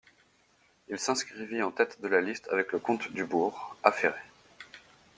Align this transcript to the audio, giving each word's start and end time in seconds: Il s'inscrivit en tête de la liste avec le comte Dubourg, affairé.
Il 0.87 0.97
s'inscrivit 0.97 1.61
en 1.61 1.69
tête 1.69 2.01
de 2.01 2.07
la 2.07 2.21
liste 2.21 2.47
avec 2.51 2.71
le 2.71 2.79
comte 2.79 3.11
Dubourg, 3.13 3.75
affairé. 3.83 4.17